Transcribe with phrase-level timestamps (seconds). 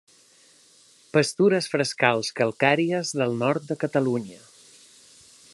[1.17, 4.43] Pastures frescals calcàries del nord de Catalunya.